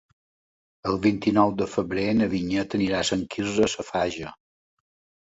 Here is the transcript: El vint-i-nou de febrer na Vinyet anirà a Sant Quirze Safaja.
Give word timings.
El 0.91 0.97
vint-i-nou 1.03 1.53
de 1.59 1.69
febrer 1.75 2.07
na 2.23 2.31
Vinyet 2.33 2.77
anirà 2.81 3.05
a 3.05 3.09
Sant 3.13 3.25
Quirze 3.37 3.73
Safaja. 3.79 4.39